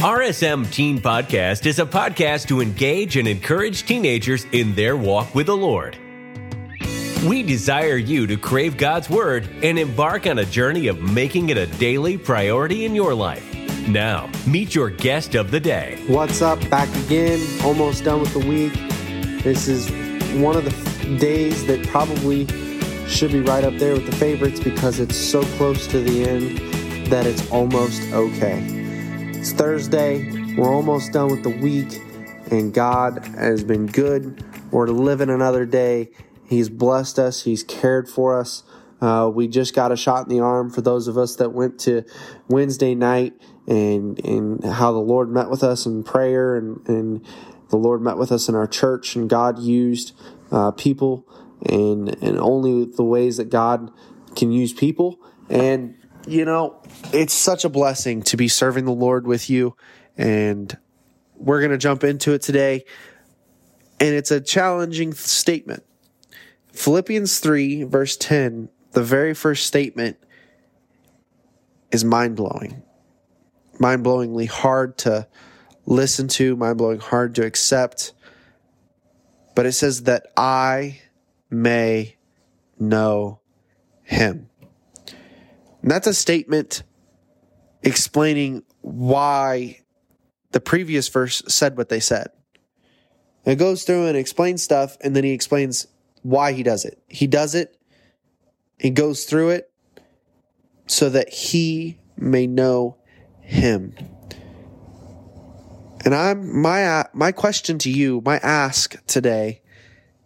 RSM 0.00 0.72
Teen 0.72 0.98
Podcast 0.98 1.66
is 1.66 1.78
a 1.78 1.84
podcast 1.84 2.48
to 2.48 2.62
engage 2.62 3.18
and 3.18 3.28
encourage 3.28 3.84
teenagers 3.84 4.46
in 4.50 4.74
their 4.74 4.96
walk 4.96 5.34
with 5.34 5.44
the 5.44 5.56
Lord. 5.56 5.98
We 7.28 7.42
desire 7.42 7.98
you 7.98 8.26
to 8.26 8.38
crave 8.38 8.78
God's 8.78 9.10
Word 9.10 9.46
and 9.62 9.78
embark 9.78 10.26
on 10.26 10.38
a 10.38 10.46
journey 10.46 10.86
of 10.86 11.02
making 11.02 11.50
it 11.50 11.58
a 11.58 11.66
daily 11.66 12.16
priority 12.16 12.86
in 12.86 12.94
your 12.94 13.12
life. 13.12 13.44
Now, 13.88 14.30
meet 14.46 14.74
your 14.74 14.88
guest 14.88 15.34
of 15.34 15.50
the 15.50 15.60
day. 15.60 16.02
What's 16.06 16.40
up? 16.40 16.58
Back 16.70 16.88
again. 17.04 17.46
Almost 17.62 18.04
done 18.04 18.22
with 18.22 18.32
the 18.32 18.38
week. 18.38 18.72
This 19.44 19.68
is 19.68 19.90
one 20.40 20.56
of 20.56 20.64
the 20.64 21.16
days 21.18 21.66
that 21.66 21.86
probably 21.88 22.46
should 23.06 23.32
be 23.32 23.42
right 23.42 23.64
up 23.64 23.74
there 23.74 23.92
with 23.92 24.06
the 24.06 24.16
favorites 24.16 24.60
because 24.60 24.98
it's 24.98 25.18
so 25.18 25.42
close 25.58 25.86
to 25.88 26.00
the 26.00 26.26
end 26.26 26.56
that 27.08 27.26
it's 27.26 27.50
almost 27.50 28.00
okay. 28.14 28.79
It's 29.40 29.52
Thursday. 29.52 30.54
We're 30.54 30.70
almost 30.70 31.14
done 31.14 31.30
with 31.30 31.42
the 31.42 31.48
week, 31.48 32.02
and 32.50 32.74
God 32.74 33.24
has 33.28 33.64
been 33.64 33.86
good. 33.86 34.44
We're 34.70 34.88
living 34.88 35.30
another 35.30 35.64
day. 35.64 36.10
He's 36.44 36.68
blessed 36.68 37.18
us, 37.18 37.44
He's 37.44 37.62
cared 37.62 38.06
for 38.06 38.38
us. 38.38 38.64
Uh, 39.00 39.30
we 39.32 39.48
just 39.48 39.74
got 39.74 39.92
a 39.92 39.96
shot 39.96 40.24
in 40.24 40.28
the 40.28 40.40
arm 40.44 40.68
for 40.68 40.82
those 40.82 41.08
of 41.08 41.16
us 41.16 41.36
that 41.36 41.54
went 41.54 41.80
to 41.80 42.04
Wednesday 42.48 42.94
night 42.94 43.32
and 43.66 44.22
and 44.26 44.62
how 44.62 44.92
the 44.92 44.98
Lord 44.98 45.30
met 45.30 45.48
with 45.48 45.64
us 45.64 45.86
in 45.86 46.04
prayer 46.04 46.54
and, 46.54 46.86
and 46.86 47.24
the 47.70 47.78
Lord 47.78 48.02
met 48.02 48.18
with 48.18 48.30
us 48.30 48.46
in 48.46 48.54
our 48.54 48.66
church 48.66 49.16
and 49.16 49.30
God 49.30 49.58
used 49.58 50.12
uh, 50.52 50.70
people 50.72 51.26
and 51.64 52.14
and 52.22 52.38
only 52.38 52.84
the 52.84 53.04
ways 53.04 53.38
that 53.38 53.48
God 53.48 53.90
can 54.36 54.52
use 54.52 54.74
people 54.74 55.18
and 55.48 55.94
you 56.26 56.44
know, 56.44 56.82
it's 57.12 57.32
such 57.32 57.64
a 57.64 57.68
blessing 57.68 58.22
to 58.22 58.36
be 58.36 58.48
serving 58.48 58.84
the 58.84 58.92
Lord 58.92 59.26
with 59.26 59.50
you. 59.50 59.76
And 60.16 60.76
we're 61.36 61.60
going 61.60 61.72
to 61.72 61.78
jump 61.78 62.04
into 62.04 62.32
it 62.32 62.42
today. 62.42 62.84
And 63.98 64.14
it's 64.14 64.30
a 64.30 64.40
challenging 64.40 65.14
statement. 65.14 65.84
Philippians 66.72 67.40
3, 67.40 67.84
verse 67.84 68.16
10, 68.16 68.68
the 68.92 69.02
very 69.02 69.34
first 69.34 69.66
statement 69.66 70.18
is 71.90 72.04
mind 72.04 72.36
blowing. 72.36 72.82
Mind 73.78 74.04
blowingly 74.04 74.48
hard 74.48 74.98
to 74.98 75.26
listen 75.86 76.28
to, 76.28 76.54
mind 76.56 76.78
blowing 76.78 77.00
hard 77.00 77.34
to 77.36 77.44
accept. 77.44 78.12
But 79.54 79.66
it 79.66 79.72
says 79.72 80.04
that 80.04 80.26
I 80.36 81.00
may 81.50 82.16
know 82.78 83.40
him. 84.02 84.49
And 85.82 85.90
that's 85.90 86.06
a 86.06 86.14
statement 86.14 86.82
explaining 87.82 88.62
why 88.82 89.80
the 90.52 90.60
previous 90.60 91.08
verse 91.08 91.42
said 91.48 91.76
what 91.76 91.88
they 91.88 92.00
said. 92.00 92.28
It 93.44 93.56
goes 93.56 93.84
through 93.84 94.06
and 94.06 94.16
explains 94.16 94.62
stuff, 94.62 94.96
and 95.00 95.16
then 95.16 95.24
he 95.24 95.32
explains 95.32 95.86
why 96.22 96.52
he 96.52 96.62
does 96.62 96.84
it. 96.84 97.02
He 97.08 97.26
does 97.26 97.54
it, 97.54 97.78
he 98.78 98.90
goes 98.90 99.24
through 99.24 99.50
it 99.50 99.70
so 100.86 101.08
that 101.10 101.30
he 101.30 101.98
may 102.16 102.46
know 102.46 102.96
him. 103.40 103.94
And 106.04 106.14
I'm 106.14 106.60
my 106.60 106.84
uh, 106.84 107.04
my 107.12 107.32
question 107.32 107.78
to 107.80 107.90
you, 107.90 108.22
my 108.24 108.38
ask 108.38 108.96
today 109.06 109.62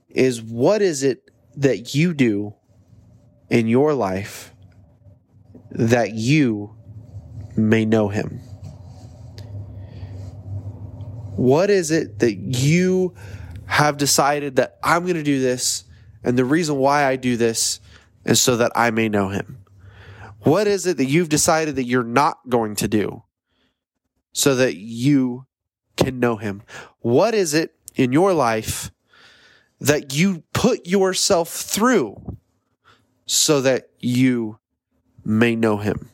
is 0.09 0.41
what 0.41 0.81
is 0.81 1.03
it 1.03 1.31
that 1.57 1.95
you 1.95 2.15
do 2.15 2.55
in 3.51 3.67
your 3.67 3.93
life 3.93 4.54
that 5.75 6.15
you 6.15 6.77
may 7.57 7.85
know 7.85 8.09
him. 8.09 8.41
What 11.37 11.69
is 11.69 11.91
it 11.91 12.21
that 12.21 12.37
you 12.37 13.15
have 13.67 13.97
decided 13.97 14.57
that 14.57 14.79
I'm 14.83 15.03
going 15.03 15.17
to 15.17 15.23
do 15.23 15.41
this, 15.41 15.85
and 16.23 16.39
the 16.39 16.45
reason 16.45 16.77
why 16.77 17.05
I 17.05 17.17
do 17.17 17.37
this 17.37 17.81
is 18.25 18.41
so 18.41 18.57
that 18.57 18.73
I 18.75 18.91
may 18.91 19.09
know 19.09 19.29
him? 19.29 19.65
What 20.41 20.67
is 20.67 20.87
it 20.87 20.97
that 20.99 21.07
you've 21.07 21.29
decided 21.29 21.77
that 21.77 21.85
you're 21.85 22.05
not 22.05 22.39
going 22.49 22.77
to 22.77 22.89
do 22.89 23.25
so 24.33 24.55
that 24.57 24.77
you 24.77 25.47
can 25.97 26.21
know 26.21 26.37
him? 26.37 26.63
What 27.01 27.35
is 27.35 27.55
it 27.55 27.75
in 27.95 28.13
your 28.13 28.33
life 28.33 28.91
that 29.81 30.15
you 30.15 30.45
put 30.53 30.87
yourself 30.87 31.49
through 31.49 32.37
so 33.27 33.61
that 33.63 33.91
you 33.99 34.59
may 35.25 35.57
know 35.57 35.79
him. 35.79 36.11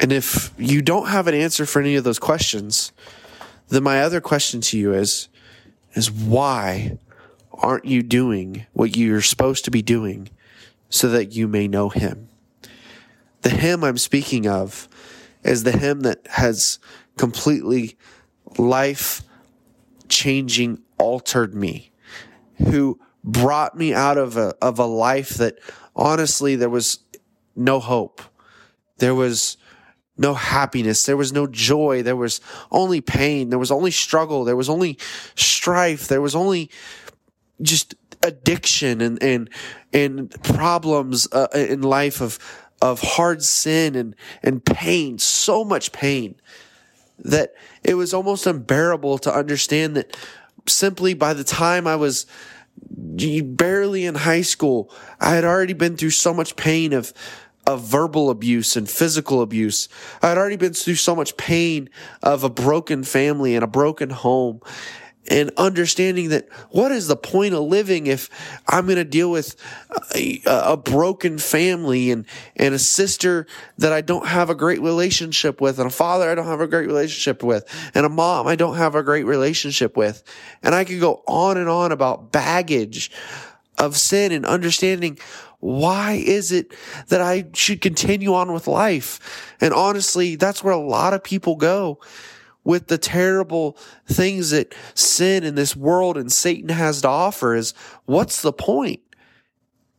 And 0.00 0.12
if 0.12 0.52
you 0.58 0.82
don't 0.82 1.06
have 1.08 1.28
an 1.28 1.34
answer 1.34 1.64
for 1.64 1.80
any 1.80 1.94
of 1.94 2.04
those 2.04 2.18
questions, 2.18 2.92
then 3.68 3.82
my 3.82 4.02
other 4.02 4.20
question 4.20 4.60
to 4.60 4.78
you 4.78 4.92
is 4.92 5.28
is 5.94 6.10
why 6.10 6.98
aren't 7.52 7.84
you 7.84 8.02
doing 8.02 8.66
what 8.72 8.96
you're 8.96 9.20
supposed 9.20 9.64
to 9.64 9.70
be 9.70 9.82
doing 9.82 10.28
so 10.88 11.08
that 11.08 11.32
you 11.32 11.46
may 11.46 11.68
know 11.68 11.88
him? 11.88 12.28
The 13.42 13.50
him 13.50 13.84
I'm 13.84 13.98
speaking 13.98 14.46
of 14.46 14.88
is 15.44 15.64
the 15.64 15.76
him 15.76 16.00
that 16.00 16.26
has 16.30 16.78
completely 17.16 17.96
life 18.56 19.22
changing 20.08 20.80
altered 20.98 21.54
me, 21.54 21.90
who 22.58 22.98
brought 23.24 23.76
me 23.76 23.94
out 23.94 24.18
of 24.18 24.36
a, 24.36 24.54
of 24.60 24.78
a 24.78 24.86
life 24.86 25.30
that 25.30 25.58
honestly, 25.94 26.56
there 26.56 26.70
was 26.70 27.00
no 27.54 27.78
hope. 27.78 28.22
There 28.98 29.14
was 29.14 29.56
no 30.16 30.34
happiness. 30.34 31.04
There 31.04 31.16
was 31.16 31.32
no 31.32 31.46
joy. 31.46 32.02
There 32.02 32.16
was 32.16 32.40
only 32.70 33.00
pain. 33.00 33.50
There 33.50 33.58
was 33.58 33.70
only 33.70 33.90
struggle. 33.90 34.44
There 34.44 34.56
was 34.56 34.68
only 34.68 34.98
strife. 35.34 36.08
There 36.08 36.20
was 36.20 36.34
only 36.34 36.70
just 37.60 37.94
addiction 38.22 39.00
and, 39.00 39.22
and, 39.22 39.50
and 39.92 40.30
problems 40.42 41.28
uh, 41.32 41.48
in 41.54 41.82
life 41.82 42.20
of, 42.20 42.38
of 42.80 43.00
hard 43.00 43.42
sin 43.42 43.96
and, 43.96 44.14
and 44.42 44.64
pain, 44.64 45.18
so 45.18 45.64
much 45.64 45.92
pain 45.92 46.36
that 47.18 47.54
it 47.84 47.94
was 47.94 48.12
almost 48.12 48.46
unbearable 48.46 49.18
to 49.18 49.32
understand 49.32 49.96
that 49.96 50.16
simply 50.66 51.14
by 51.14 51.32
the 51.34 51.44
time 51.44 51.86
I 51.86 51.96
was 51.96 52.26
barely 53.42 54.06
in 54.06 54.14
high 54.14 54.42
school, 54.42 54.90
I 55.20 55.34
had 55.34 55.44
already 55.44 55.74
been 55.74 55.96
through 55.96 56.10
so 56.10 56.34
much 56.34 56.56
pain 56.56 56.92
of 56.92 57.12
of 57.64 57.80
verbal 57.80 58.28
abuse 58.28 58.76
and 58.76 58.90
physical 58.90 59.40
abuse. 59.40 59.88
I 60.20 60.30
had 60.30 60.38
already 60.38 60.56
been 60.56 60.72
through 60.72 60.96
so 60.96 61.14
much 61.14 61.36
pain 61.36 61.90
of 62.20 62.42
a 62.42 62.50
broken 62.50 63.04
family 63.04 63.54
and 63.54 63.62
a 63.62 63.68
broken 63.68 64.10
home 64.10 64.60
and 65.30 65.52
understanding 65.56 66.30
that 66.30 66.48
what 66.70 66.90
is 66.90 67.06
the 67.06 67.16
point 67.16 67.54
of 67.54 67.62
living 67.62 68.06
if 68.06 68.28
I'm 68.68 68.86
going 68.86 68.96
to 68.96 69.04
deal 69.04 69.30
with 69.30 69.54
a, 70.14 70.42
a, 70.46 70.76
broken 70.76 71.38
family 71.38 72.10
and, 72.10 72.26
and 72.56 72.74
a 72.74 72.78
sister 72.78 73.46
that 73.78 73.92
I 73.92 74.00
don't 74.00 74.26
have 74.26 74.50
a 74.50 74.54
great 74.54 74.80
relationship 74.80 75.60
with 75.60 75.78
and 75.78 75.86
a 75.86 75.90
father 75.90 76.28
I 76.28 76.34
don't 76.34 76.46
have 76.46 76.60
a 76.60 76.66
great 76.66 76.86
relationship 76.86 77.42
with 77.42 77.64
and 77.94 78.04
a 78.04 78.08
mom 78.08 78.48
I 78.48 78.56
don't 78.56 78.76
have 78.76 78.94
a 78.94 79.02
great 79.02 79.24
relationship 79.24 79.96
with. 79.96 80.22
And 80.62 80.74
I 80.74 80.84
could 80.84 81.00
go 81.00 81.22
on 81.26 81.56
and 81.56 81.68
on 81.68 81.92
about 81.92 82.32
baggage 82.32 83.12
of 83.78 83.96
sin 83.96 84.32
and 84.32 84.44
understanding 84.44 85.18
why 85.60 86.14
is 86.14 86.50
it 86.50 86.74
that 87.06 87.20
I 87.20 87.44
should 87.54 87.80
continue 87.80 88.34
on 88.34 88.52
with 88.52 88.66
life? 88.66 89.54
And 89.60 89.72
honestly, 89.72 90.34
that's 90.34 90.64
where 90.64 90.74
a 90.74 90.76
lot 90.76 91.14
of 91.14 91.22
people 91.22 91.54
go 91.54 92.00
with 92.64 92.86
the 92.86 92.98
terrible 92.98 93.76
things 94.06 94.50
that 94.50 94.74
sin 94.94 95.44
in 95.44 95.54
this 95.54 95.74
world 95.74 96.16
and 96.16 96.30
Satan 96.30 96.68
has 96.68 97.02
to 97.02 97.08
offer 97.08 97.54
is 97.54 97.74
what's 98.04 98.42
the 98.42 98.52
point? 98.52 99.00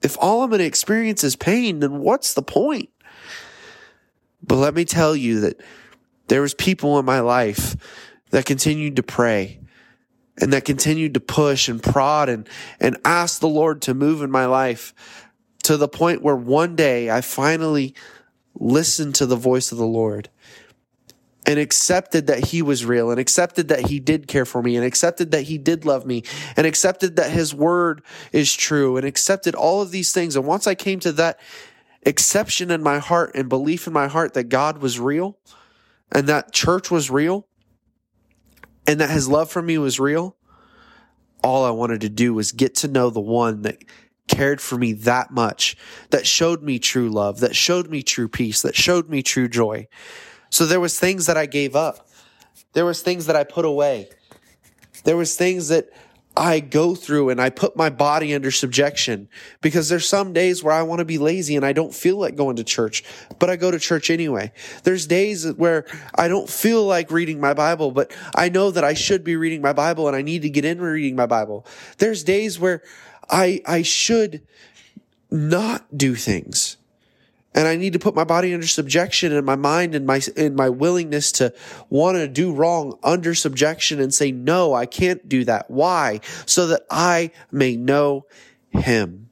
If 0.02 0.18
all 0.20 0.44
I'm 0.44 0.50
going 0.50 0.60
to 0.60 0.66
experience 0.66 1.24
is 1.24 1.36
pain, 1.36 1.80
then 1.80 2.00
what's 2.00 2.34
the 2.34 2.42
point? 2.42 2.90
But 4.42 4.58
let 4.58 4.74
me 4.74 4.86
tell 4.86 5.16
you 5.16 5.42
that 5.42 5.62
there 6.28 6.42
was 6.42 6.54
people 6.54 7.00
in 7.00 7.06
my 7.06 7.22
life 7.22 7.76
that 8.32 8.46
continued 8.46 8.98
to 8.98 9.04
pray 9.04 9.60
and 10.42 10.52
that 10.52 10.66
continued 10.66 11.14
to 11.14 11.20
push 11.20 11.70
and 11.70 11.82
prod 11.82 12.28
and, 12.28 12.50
and 12.80 12.98
ask 13.06 13.40
the 13.40 13.48
Lord 13.48 13.82
to 13.84 13.94
move 13.94 14.22
in 14.22 14.32
my 14.32 14.46
life 14.46 14.94
to 15.64 15.78
the 15.78 15.88
point 15.88 16.22
where 16.22 16.36
one 16.36 16.76
day 16.76 17.10
I 17.10 17.22
finally 17.22 17.94
listened 18.56 19.16
to 19.16 19.26
the 19.26 19.36
voice 19.36 19.72
of 19.72 19.78
the 19.78 19.86
Lord 19.86 20.30
and 21.46 21.60
accepted 21.60 22.28
that 22.28 22.46
he 22.46 22.62
was 22.62 22.86
real 22.86 23.12
and 23.12 23.20
accepted 23.20 23.68
that 23.68 23.88
he 23.88 24.00
did 24.00 24.28
care 24.28 24.46
for 24.46 24.62
me 24.62 24.76
and 24.76 24.86
accepted 24.86 25.32
that 25.32 25.44
he 25.44 25.58
did 25.58 25.86
love 25.86 26.06
me 26.06 26.24
and 26.56 26.66
accepted 26.66 27.16
that 27.16 27.32
his 27.32 27.54
word 27.54 28.02
is 28.32 28.54
true 28.54 28.98
and 28.98 29.06
accepted 29.06 29.54
all 29.54 29.82
of 29.82 29.92
these 29.92 30.12
things. 30.12 30.36
And 30.36 30.46
once 30.46 30.68
I 30.68 30.76
came 30.76 31.00
to 31.02 31.12
that 31.14 31.40
exception 32.04 32.72
in 32.72 32.82
my 32.82 33.00
heart 33.00 33.32
and 33.36 33.50
belief 33.50 33.88
in 33.88 33.94
my 33.94 34.08
heart 34.08 34.34
that 34.34 34.46
God 34.46 34.78
was 34.78 35.00
real 35.00 35.38
and 36.12 36.28
that 36.28 36.54
church 36.54 36.90
was 36.90 37.10
real 37.10 37.48
and 38.88 39.00
that 39.00 39.10
his 39.10 39.28
love 39.28 39.50
for 39.50 39.62
me 39.62 39.78
was 39.78 40.00
real, 40.00 40.38
all 41.44 41.66
I 41.66 41.72
wanted 41.72 42.02
to 42.02 42.10
do 42.10 42.34
was 42.34 42.54
get 42.54 42.76
to 42.76 42.88
know 42.88 43.10
the 43.10 43.20
one 43.20 43.64
that 43.64 43.84
cared 44.30 44.62
for 44.62 44.78
me 44.78 44.94
that 44.94 45.32
much, 45.32 45.76
that 46.12 46.26
showed 46.26 46.64
me 46.64 46.80
true 46.80 47.10
love, 47.10 47.42
that 47.42 47.56
showed 47.56 47.90
me 47.90 48.02
true 48.02 48.30
peace, 48.30 48.62
that 48.62 48.76
showed 48.76 49.10
me 49.10 49.22
true 49.22 49.50
joy 49.50 49.88
So 50.54 50.68
there 50.68 50.80
was 50.80 51.00
things 51.00 51.26
that 51.26 51.36
I 51.36 51.48
gave 51.48 51.76
up. 51.76 52.08
There 52.74 52.86
was 52.86 53.02
things 53.02 53.26
that 53.26 53.36
I 53.36 53.44
put 53.44 53.66
away. 53.66 54.10
There 55.04 55.18
was 55.18 55.36
things 55.36 55.70
that 55.70 55.90
I 56.38 56.60
go 56.60 56.94
through 56.94 57.32
and 57.32 57.42
I 57.42 57.50
put 57.50 57.76
my 57.76 57.90
body 57.90 58.36
under 58.36 58.52
subjection 58.52 59.30
because 59.62 59.90
there's 59.90 60.08
some 60.08 60.32
days 60.32 60.64
where 60.64 60.76
I 60.76 60.84
want 60.84 61.00
to 61.00 61.06
be 61.06 61.18
lazy 61.18 61.56
and 61.56 61.66
I 61.66 61.74
don't 61.74 61.92
feel 61.92 62.18
like 62.18 62.36
going 62.36 62.58
to 62.58 62.64
church, 62.64 63.04
but 63.40 63.50
I 63.50 63.56
go 63.56 63.72
to 63.72 63.80
church 63.80 64.12
anyway. 64.12 64.52
There's 64.84 65.08
days 65.08 65.52
where 65.54 65.88
I 66.14 66.28
don't 66.28 66.48
feel 66.48 66.86
like 66.86 67.10
reading 67.10 67.42
my 67.42 67.56
Bible, 67.56 67.90
but 67.90 68.16
I 68.36 68.50
know 68.50 68.70
that 68.70 68.84
I 68.84 68.94
should 68.94 69.24
be 69.24 69.36
reading 69.36 69.64
my 69.64 69.74
Bible 69.74 70.08
and 70.08 70.16
I 70.16 70.22
need 70.22 70.44
to 70.44 70.52
get 70.52 70.66
in 70.66 70.80
reading 70.80 71.16
my 71.16 71.26
Bible. 71.26 71.66
There's 71.98 72.24
days 72.24 72.60
where 72.60 72.84
I, 73.28 73.64
I 73.66 73.82
should 73.82 74.46
not 75.32 75.98
do 75.98 76.14
things 76.14 76.78
and 77.54 77.68
I 77.68 77.76
need 77.76 77.94
to 77.94 78.00
put 78.00 78.16
my 78.16 78.24
body 78.24 78.54
under 78.54 78.68
subjection 78.68 79.32
and 79.32 79.46
my 79.46 79.56
mind 79.56 79.96
and 79.96 80.06
my 80.06 80.22
and 80.36 80.56
my 80.56 80.70
willingness 80.70 81.32
to 81.34 81.54
want 81.90 82.18
to 82.18 82.28
do 82.28 82.52
wrong 82.54 82.98
under 83.04 83.36
subjection 83.36 84.00
and 84.00 84.14
say 84.14 84.32
no, 84.32 84.74
I 84.74 84.86
can't 84.86 85.28
do 85.30 85.46
that. 85.46 85.70
Why? 85.70 86.20
So 86.46 86.68
that 86.68 86.84
I 86.90 87.32
may 87.52 87.76
know 87.76 88.26
him. 88.72 89.30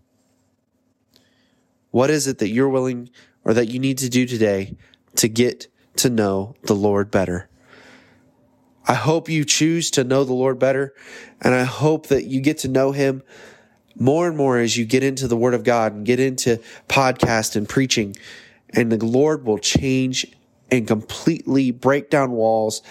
What 1.89 2.09
is 2.09 2.27
it 2.27 2.37
that 2.37 2.49
you're 2.49 2.69
willing 2.69 3.09
or 3.43 3.53
that 3.53 3.67
you 3.67 3.79
need 3.79 3.97
to 3.99 4.09
do 4.09 4.25
today 4.25 4.77
to 5.15 5.27
get 5.27 5.67
to 5.97 6.09
know 6.09 6.55
the 6.63 6.75
Lord 6.75 7.11
better? 7.11 7.49
I 8.87 8.93
hope 8.93 9.29
you 9.29 9.45
choose 9.45 9.91
to 9.91 10.03
know 10.03 10.23
the 10.23 10.33
Lord 10.33 10.57
better 10.57 10.93
and 11.41 11.53
I 11.53 11.63
hope 11.63 12.07
that 12.07 12.25
you 12.25 12.39
get 12.41 12.59
to 12.59 12.67
know 12.67 12.91
him 12.91 13.23
more 13.99 14.27
and 14.27 14.37
more 14.37 14.57
as 14.57 14.77
you 14.77 14.85
get 14.85 15.03
into 15.03 15.27
the 15.27 15.37
Word 15.37 15.53
of 15.53 15.63
God 15.63 15.93
and 15.93 16.05
get 16.05 16.19
into 16.19 16.59
podcast 16.87 17.55
and 17.55 17.67
preaching, 17.67 18.15
and 18.73 18.91
the 18.91 19.03
Lord 19.05 19.45
will 19.45 19.57
change 19.57 20.25
and 20.69 20.87
completely 20.87 21.71
break 21.71 22.09
down 22.09 22.31
walls 22.31 22.81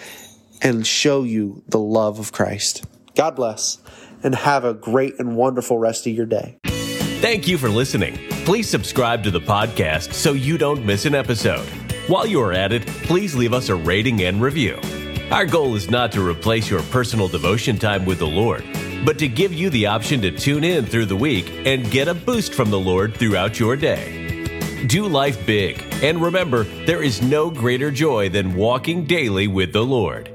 and 0.61 0.85
show 0.85 1.23
you 1.23 1.63
the 1.67 1.79
love 1.79 2.19
of 2.19 2.31
Christ. 2.31 2.85
God 3.15 3.35
bless 3.35 3.79
and 4.23 4.35
have 4.35 4.63
a 4.63 4.73
great 4.73 5.19
and 5.19 5.35
wonderful 5.35 5.79
rest 5.79 6.05
of 6.05 6.13
your 6.13 6.27
day. 6.27 6.57
Thank 6.63 7.47
you 7.47 7.57
for 7.57 7.69
listening. 7.69 8.17
Please 8.45 8.69
subscribe 8.69 9.23
to 9.23 9.31
the 9.31 9.41
podcast 9.41 10.13
so 10.13 10.33
you 10.33 10.57
don't 10.57 10.85
miss 10.85 11.05
an 11.05 11.15
episode. 11.15 11.67
While 12.07 12.25
you 12.25 12.41
are 12.41 12.53
at 12.53 12.71
it, 12.71 12.85
please 12.85 13.35
leave 13.35 13.53
us 13.53 13.69
a 13.69 13.75
rating 13.75 14.23
and 14.23 14.41
review. 14.41 14.79
Our 15.31 15.45
goal 15.45 15.75
is 15.75 15.89
not 15.89 16.11
to 16.13 16.27
replace 16.27 16.69
your 16.69 16.81
personal 16.83 17.27
devotion 17.27 17.77
time 17.77 18.05
with 18.05 18.19
the 18.19 18.27
Lord 18.27 18.63
but 19.05 19.19
to 19.19 19.27
give 19.27 19.53
you 19.53 19.69
the 19.69 19.87
option 19.87 20.21
to 20.21 20.31
tune 20.31 20.63
in 20.63 20.85
through 20.85 21.07
the 21.07 21.15
week 21.15 21.51
and 21.65 21.89
get 21.91 22.07
a 22.07 22.13
boost 22.13 22.53
from 22.53 22.71
the 22.71 22.79
Lord 22.79 23.15
throughout 23.15 23.59
your 23.59 23.75
day. 23.75 24.21
Do 24.87 25.07
life 25.07 25.45
big, 25.45 25.83
and 26.01 26.21
remember, 26.21 26.63
there 26.85 27.03
is 27.03 27.21
no 27.21 27.51
greater 27.51 27.91
joy 27.91 28.29
than 28.29 28.55
walking 28.55 29.05
daily 29.05 29.47
with 29.47 29.73
the 29.73 29.85
Lord. 29.85 30.30